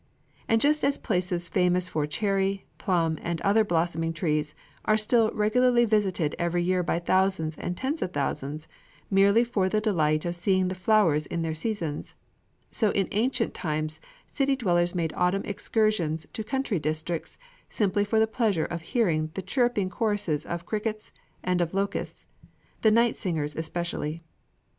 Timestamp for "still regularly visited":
4.97-6.35